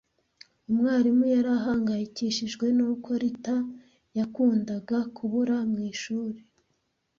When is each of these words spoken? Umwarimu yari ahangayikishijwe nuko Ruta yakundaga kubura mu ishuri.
Umwarimu 0.69 1.25
yari 1.35 1.49
ahangayikishijwe 1.59 2.65
nuko 2.77 3.09
Ruta 3.21 3.55
yakundaga 4.17 4.97
kubura 5.15 5.57
mu 5.71 5.79
ishuri. 5.91 6.39